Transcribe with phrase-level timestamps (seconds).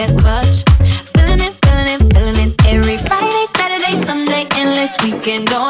[0.00, 0.64] that's clutch.
[1.12, 5.69] Feeling it, feeling it, feeling it every Friday, Saturday, Sunday, endless weekend on.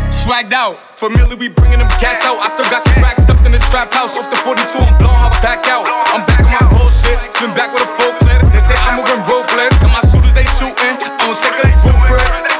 [0.21, 2.37] Swagged out, familiar, we bringing them gas out.
[2.45, 4.15] I still got some racks stuffed in the trap house.
[4.19, 5.89] Off the 42, I'm blowing her back out.
[6.13, 8.53] I'm back on my bullshit, spin back with a full clip.
[8.53, 11.01] They say I'm moving ruthless, and my shooters they shooting.
[11.01, 12.50] I don't take a roof.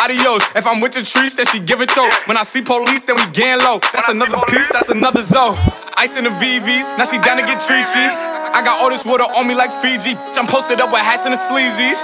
[0.00, 0.42] Adios.
[0.54, 2.10] If I'm with the trees, then she give it though.
[2.26, 3.80] When I see police, then we gang low.
[3.92, 5.56] That's another piece, that's another zone.
[5.96, 8.06] Ice in the VVs, now she down to get treachy.
[8.56, 10.16] I got all this water on me like Fiji.
[10.36, 12.00] I'm posted up with hats and the sleazies.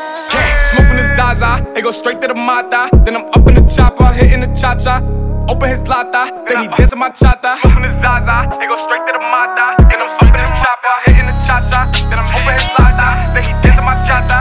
[0.72, 2.88] Smoking the Zaza, it go straight to the Mata.
[3.04, 5.00] Then I'm up in the chopper, hitting the cha cha.
[5.48, 7.58] Open his lata, then he dancing my chata.
[7.60, 9.74] Smoking the Zaza, it go straight to the Mata.
[9.90, 11.90] Then I'm up in the chopper, hitting the cha cha.
[12.08, 14.38] Then I'm open his lata, then he dancing my chata.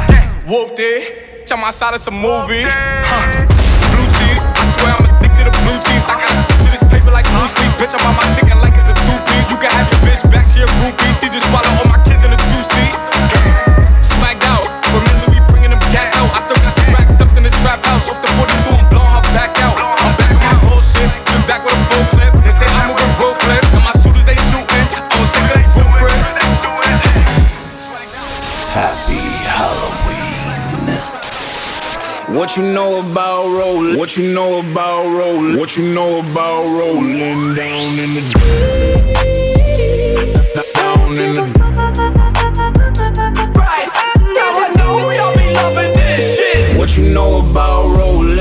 [0.48, 2.64] Whooped it, check my side, it's a movie.
[2.64, 6.08] Blue cheese, I swear I'm addicted to blue cheese.
[6.08, 7.76] I gotta stick to this paper like blue sleep.
[7.76, 9.52] Bitch, I'm on my chicken like it's a two piece.
[9.52, 11.12] You can have your bitch back, she a groupie.
[11.20, 12.00] She just swallow all my
[32.34, 33.98] What you know about rolling?
[33.98, 35.60] What you know about rolling?
[35.60, 38.22] What you know about rolling down in the
[40.74, 41.44] down in the
[43.54, 46.78] Right, now I know y'all be loving this shit.
[46.78, 48.41] What you know about rolling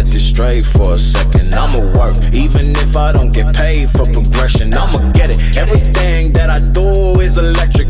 [0.41, 1.53] straight for a second.
[1.53, 4.73] I'ma work, even if I don't get paid for progression.
[4.73, 5.37] I'ma get it.
[5.55, 7.80] Everything that I do is electric.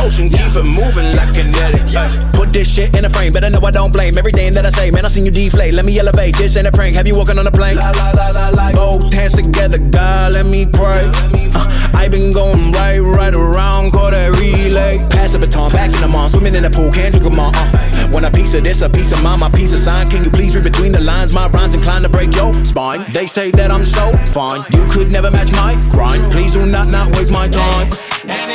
[0.00, 1.84] Motion, keep it moving like kinetic.
[1.96, 4.70] Ay, Put this shit in a frame, better know I don't blame everything that I
[4.70, 4.90] say.
[4.90, 5.74] Man, I seen you deflate.
[5.74, 6.36] Let me elevate.
[6.36, 6.96] This ain't a prank.
[6.96, 7.76] Have you walking on a plane?
[7.76, 8.72] La, la, la, la, la.
[8.72, 11.04] Both hands together, God, let me pray.
[11.54, 14.98] Uh, I been going right, right around, call that relay.
[15.10, 17.52] Pass the baton, back in the mall, swimming in the pool, can't drink 'em all.
[17.54, 18.08] Uh.
[18.12, 20.08] Want a piece of this, a piece of mine, my piece of sign.
[20.08, 21.32] Can you please read between the lines?
[21.34, 23.04] My rhymes inclined to break your spine.
[23.12, 26.32] They say that I'm so fine, you could never match my grind.
[26.32, 27.88] Please do not not waste my time.
[28.26, 28.50] And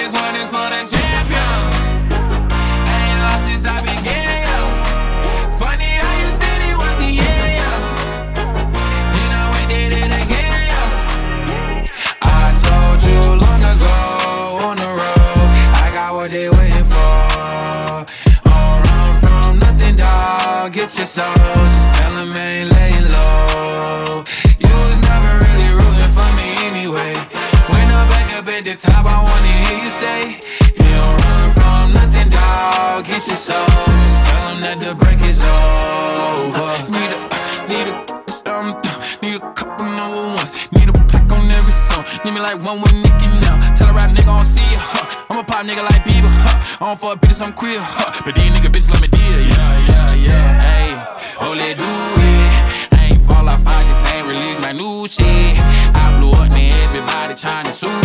[28.55, 30.39] at the top, I wanna hear you say,
[30.79, 33.03] You don't run from nothing, dog.
[33.03, 36.71] Get your soul, just tell 'em that the break is over.
[36.87, 37.19] Need a,
[37.67, 37.95] need a,
[38.55, 38.67] um,
[39.21, 40.71] need a couple number ones.
[40.71, 42.05] Need a plaque on every song.
[42.23, 43.59] Need me like one with Nicki now.
[43.75, 44.79] Tell a rap nigga I don't see ya.
[44.79, 45.25] Huh.
[45.29, 46.31] I'm a pop nigga like Bieber.
[46.45, 46.79] Huh.
[46.79, 47.79] I don't fuck bitches, I'm queer.
[47.81, 48.21] Huh.
[48.23, 49.39] But these nigga bitches let me deal.
[49.51, 50.47] Yeah, yeah, yeah.
[50.63, 50.87] Hey,
[51.43, 52.95] oh, let do it.
[52.95, 55.59] I ain't fall off, I just ain't release my new shit.
[55.93, 58.04] I blew up, man, everybody tryna sue me.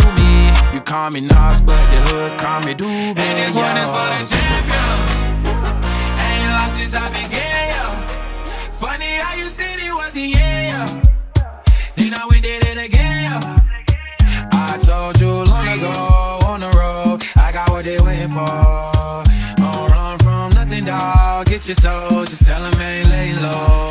[1.01, 3.17] call me Nas, but the hood call me Doobie.
[3.17, 4.97] And this one is for the champion.
[6.25, 7.85] Ain't lost since I began, yo.
[8.81, 10.81] Funny how you said it was the year, yo.
[11.95, 13.37] Then I we did it again, yo.
[14.53, 15.93] I told you long ago
[16.45, 19.23] on the road, I got what they waiting for.
[19.57, 21.47] Don't run from nothing, dog.
[21.47, 23.90] Get your soul, just tell 'em ain't laying low.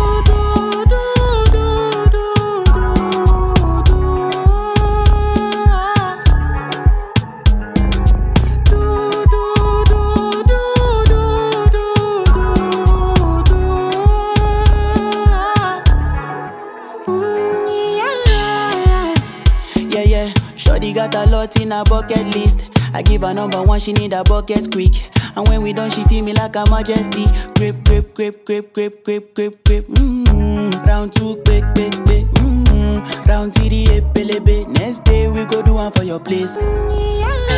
[21.71, 22.69] a bucket list.
[22.93, 24.93] I give her number one, she need a bucket quick.
[25.35, 27.25] And when we done, she feel me like a majesty.
[27.55, 29.87] Grip, grip, grip, grip, grip, grip, grip, grip.
[29.87, 30.85] Mm-hmm.
[30.85, 32.25] Round two, quick, quick, quick.
[32.41, 33.29] Mm-hmm.
[33.29, 34.67] Round three, epelebe.
[34.79, 36.57] Next day we go do one for your place.
[36.57, 37.50] Mm, yeah.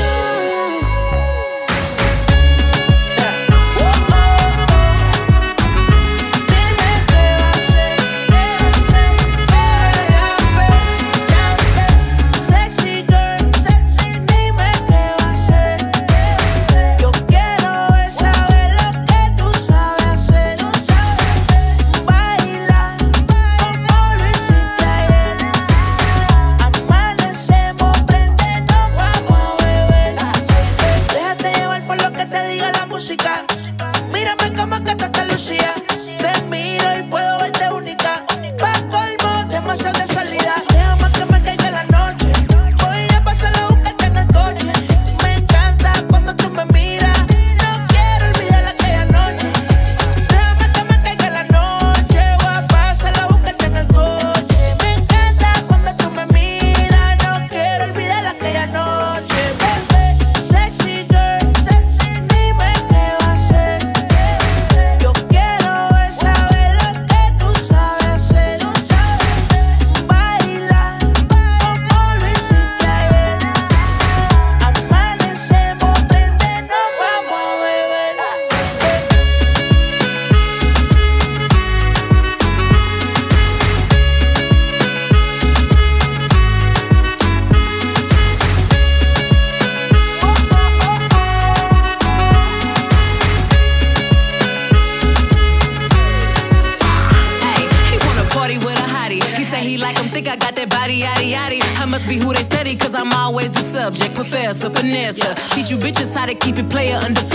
[106.35, 107.32] keep it player under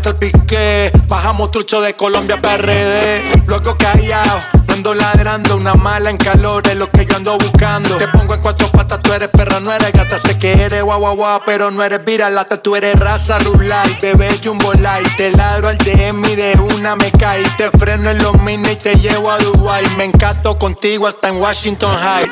[0.00, 0.90] hasta el piqué.
[1.08, 3.42] Bajamos trucho de Colombia PRD.
[3.46, 4.40] Luego callado
[4.72, 7.96] ando ladrando, una mala en calor es lo que yo ando buscando.
[7.98, 10.16] Te pongo en cuatro patas, tú eres perra, no eres gata.
[10.18, 12.56] Sé que eres guau guau guau, pero no eres viralata.
[12.56, 15.16] Tú eres raza rulay, bebé jumbo light.
[15.18, 17.44] Te ladro al DM y de una me caí.
[17.58, 19.84] Te freno en los mini y te llevo a Dubai.
[19.98, 22.30] Me encanto contigo hasta en Washington High.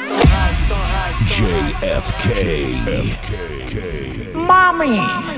[1.83, 2.33] JFK.
[4.35, 5.38] Mami.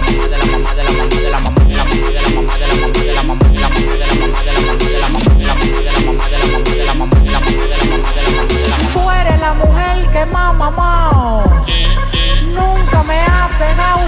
[8.93, 10.51] Tú eres la mujer que más.
[12.53, 14.07] Nunca me ha pegado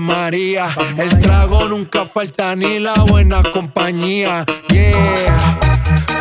[0.00, 0.74] María.
[0.96, 4.44] El trago nunca falta ni la buena compañía.
[4.70, 5.58] Yeah,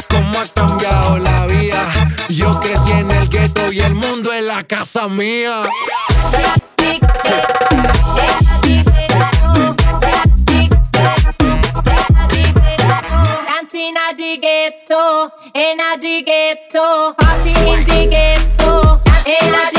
[0.09, 1.81] cómo ha cambiado la vida.
[2.27, 5.63] Yo crecí en el gueto y el mundo es la casa mía.
[14.09, 19.78] At the ghetto, in at the ghetto, party in the ghetto, in the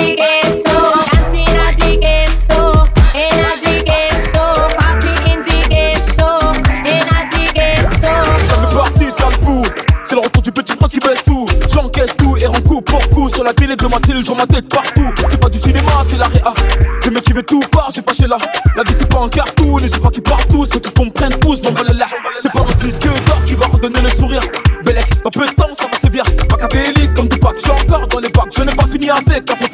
[13.51, 15.11] la télé de ma cellule, je ma tête partout.
[15.59, 16.55] cinéma, c'est la réa.
[17.03, 18.37] Les mecs qui veulent tout part, j'ai pas chez là.
[18.77, 20.71] La vie c'est pas un cartoon, et j'ai pas qui partent tous.
[20.73, 22.07] Faut qu'ils comprennent tous, mon là.
[22.41, 24.43] C'est pas mon disque d'or qui va redonner le sourire.
[24.85, 26.23] Bellec, dans peu de temps, ça va sévir.
[26.49, 28.53] Machiavélique comme Tupac, j'ai encore dans les bacs.
[28.57, 29.71] Je n'ai pas fini avec la faute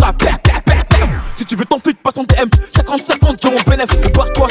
[1.34, 2.48] Si tu veux ton flic, passe en DM.
[2.48, 3.88] 50-50, j'ai mon bénéf.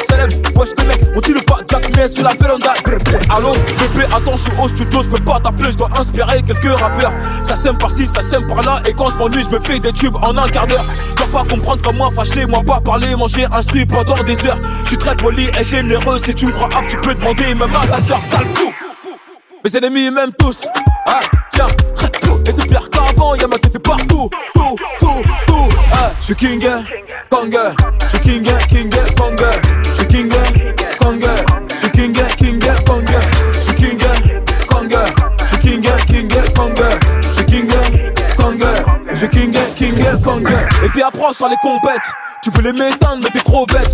[0.08, 0.30] Salem.
[0.56, 0.85] Wesh, les mecs,
[1.16, 1.60] on dit le pas
[1.96, 2.74] mais sur la véranda.
[3.30, 6.80] Allô, bébé, attends, je suis au studio, je peux pas t'appeler, je dois inspirer quelques
[6.80, 7.14] rappeurs.
[7.44, 10.16] Ça sème par-ci, ça sème par-là, et quand je m'ennuie, je me fais des tubes
[10.18, 10.86] en un quart d'heure.
[11.16, 14.60] Dois pas comprendre comment fâché, moi pas parler, manger, instruit pendant des heures.
[14.84, 17.76] Je suis très poli et généreux, si tu me crois apte, tu peux demander même
[17.76, 18.72] à ta soeur, sale fou.
[19.64, 20.68] Mes ennemis m'aiment tous,
[21.08, 21.68] ah, tiens,
[22.48, 26.68] et c'est pire qu'avant, y'a ma tête partout, tout, tout, tout, ah, je suis king,
[27.30, 27.58] kong,
[28.02, 29.42] je suis king, king, kong,
[39.32, 42.12] suis king, king, kong, et t'es approche sur les compètes.
[42.44, 43.92] Tu voulais m'éteindre, mais t'es trop bête.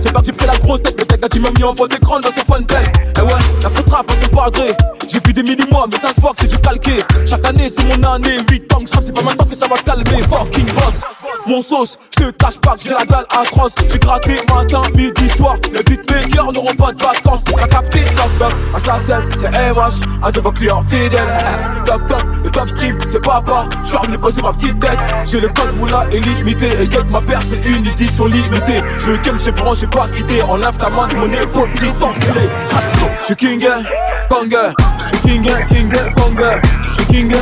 [0.00, 1.86] C'est pas que j'ai pris la grosse tête, mais t'as tu m'as mis en fond
[1.86, 4.72] d'écran dans ce fun Eh ouais, la faute rap, c'est pas gré.
[5.08, 6.98] J'ai vu des mini-mois, mais ça se voit que c'est du calqué.
[7.26, 8.38] Chaque année, c'est mon année.
[8.48, 10.22] 8 ans c'est pas maintenant que ça va se calmer.
[10.28, 11.02] Fucking boss.
[11.46, 13.74] Mon sauce, je te cache pas que j'ai la dalle atroce.
[13.90, 15.56] J'ai gratté matin, midi, soir.
[15.72, 17.44] Les beatmakers n'auront pas de vacances.
[17.44, 21.20] T'as capté, toc toc, assassin, c'est MH, un de vos clients fidèles.
[21.84, 23.68] Toc toc, le top stream, c'est papa.
[23.84, 24.98] Je suis revenu poser ma petite tête.
[25.24, 28.80] J'ai le code moula choix est limité Et ma paire une, ils disent sont limités
[29.00, 29.38] Je veux qu'elle me
[29.74, 32.48] j'ai pas quitté Enlève ta main mon épaule, petit enculé
[33.20, 33.60] Je suis king,
[34.28, 34.72] conga
[35.22, 36.60] king, king, king, conga
[37.12, 37.32] king,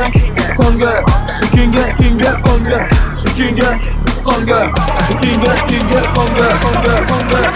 [1.97, 3.59] king, conga Je king,
[4.23, 7.55] conga Je suis king, king, conga Conga, conga,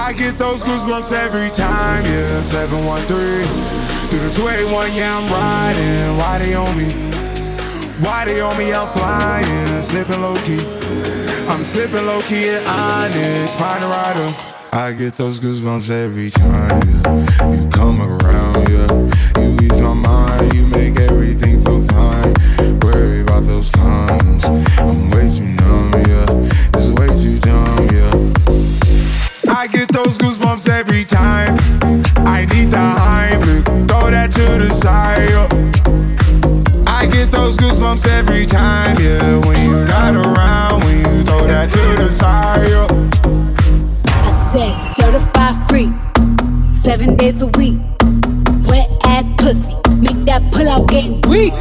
[0.00, 2.40] I get those goosebumps every time, yeah.
[2.40, 3.44] 713
[4.08, 6.16] through the 281, yeah, I'm riding.
[6.16, 6.88] Why they on me?
[8.00, 8.72] Why they on me?
[8.72, 10.64] I'm flying, sipping low key.
[11.48, 14.34] I'm sipping low key at Onyx, find a rider.
[14.72, 17.52] I get those goosebumps every time, yeah.
[17.52, 19.42] You come around, yeah.
[19.42, 22.34] You ease my mind, you make everything feel fine.
[22.80, 24.46] Worry about those comments.
[24.78, 26.78] I'm way too numb, yeah.
[26.78, 28.47] It's way too dumb, yeah.
[29.58, 31.56] I get those goosebumps every time.
[32.24, 35.28] I need the Heimlich, throw that to the side.
[35.30, 36.84] yeah.
[36.86, 39.44] I get those goosebumps every time, yeah.
[39.44, 42.68] When you're not around, when you throw that to the side.
[42.68, 42.86] yeah.
[44.14, 45.90] I said certified free,
[46.80, 47.80] seven days a week.
[48.68, 51.52] Wet ass pussy, make that pull out game weak.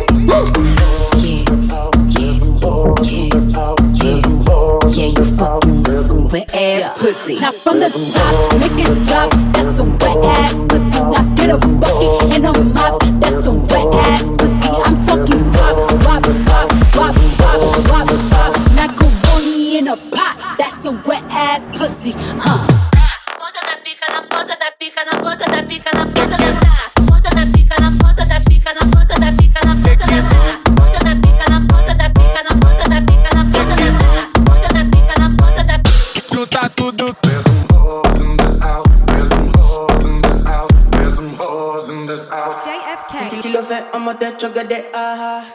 [7.08, 7.39] Pussy.
[7.39, 9.32] Now from the top, make it drop.
[9.54, 11.00] That's some wet ass pussy.
[11.00, 13.02] Now get a bucket and a mop.
[13.22, 14.70] That's some wet ass pussy.
[14.86, 18.54] I'm talking wop, wop, wop, wop, wop, wop, wop.
[18.76, 20.56] Macaroni in a pot.
[20.60, 22.66] That's some wet ass pussy, huh?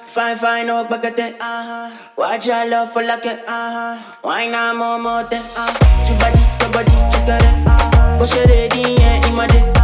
[0.07, 1.91] Fine, fine, baguette, ah ah.
[2.17, 4.19] Watch your love for like ah.
[4.23, 5.23] Why not more, more.
[5.25, 8.19] Tu body, tu body, tu carré, ah ah.
[8.19, 9.82] Push it yeah, il m'a dit, ah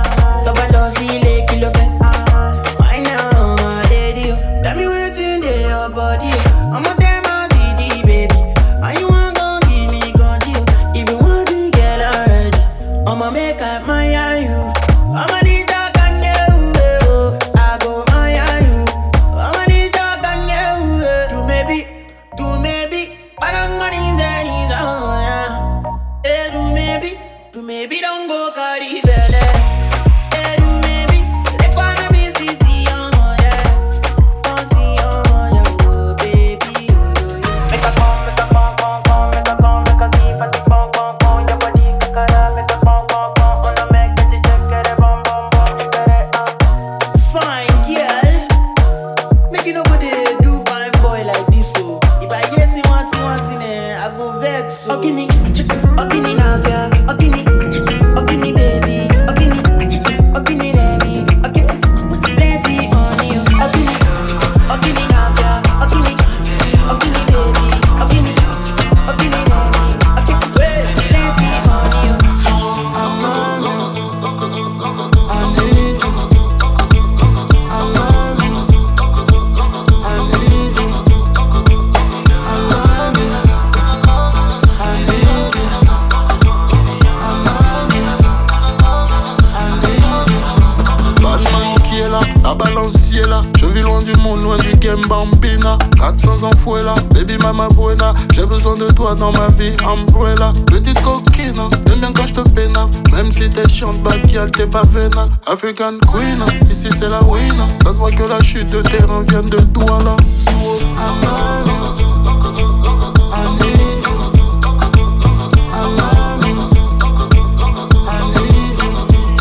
[105.68, 107.54] African queen, ici c'est la win.
[107.76, 110.16] Ça se voit que la chute de terrain vient de Douala.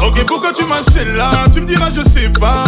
[0.02, 2.66] Ok, pourquoi tu m'achètes là Tu me diras, je sais pas.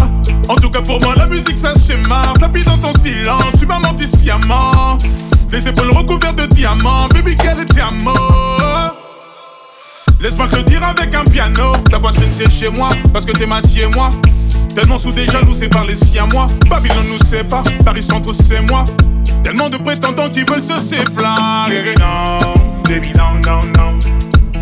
[0.48, 2.32] En tout cas, pour moi, la musique, c'est un schéma.
[2.40, 4.98] Tapis dans ton silence, tu m'as menti sciemment.
[5.52, 7.74] Les épaules recouvertes de diamants, baby, quel est
[10.20, 11.74] Laisse-moi te le dire avec un piano.
[11.90, 14.10] Ta poitrine, c'est chez moi, parce que t'es ma et moi.
[14.76, 16.48] Tellement soudés, jaloux, c'est par les siens, moi.
[16.70, 18.86] Babylone nous sépare, Paris Centre, c'est moi.
[19.44, 21.96] Tellement de prétendants qui veulent se séparer.
[22.84, 24.00] Baby, down, down, down.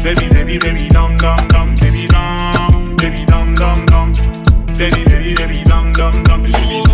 [0.03, 1.75] Baby, baby, baby, down, down, down.
[1.75, 4.13] Baby, down, baby, down, down, down.
[4.77, 6.43] Baby, baby, baby, down, down, down.
[6.43, 6.86] Baby,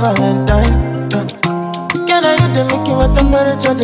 [0.00, 1.08] Valentine.
[2.06, 3.74] Can I you to make you what temperature?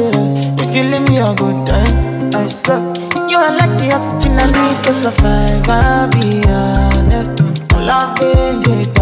[0.63, 2.31] If you leave me, I'll go die.
[2.39, 2.97] I suck.
[3.29, 5.69] You are like the oxygen I need to survive.
[5.69, 7.43] I'll be honest.
[7.75, 8.94] Loving it.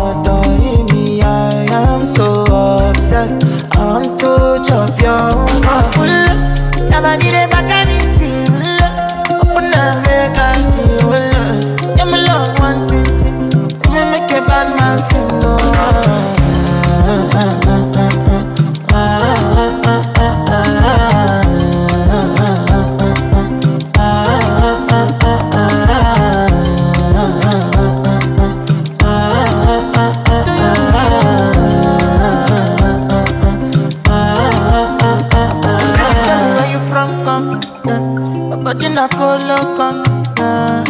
[37.92, 40.02] Uh, my not follow, come.
[40.38, 40.82] Uh,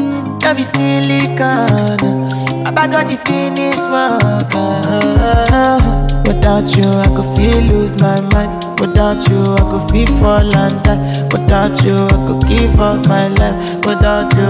[0.45, 1.41] love you silicon.
[1.41, 4.55] Uh, I got the finish work.
[4.55, 8.53] Uh, without you, I could feel lose my mind.
[8.79, 11.29] Without you, I could feel fall and die.
[11.33, 13.75] Without you, I could give up my life.
[13.85, 14.47] Without you,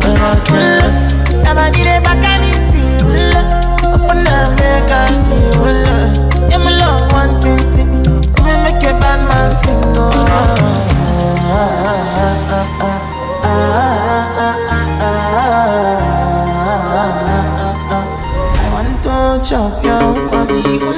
[0.00, 1.42] without you.
[1.44, 2.72] Never did it back it's
[3.04, 3.36] real.
[3.92, 5.52] Open up, make us feel.
[6.48, 7.92] Yeah, my love, one thing, thing.
[8.44, 9.82] Me make a bad man sing.
[9.96, 10.91] Oh.
[11.54, 11.58] I
[18.72, 20.91] want to chop your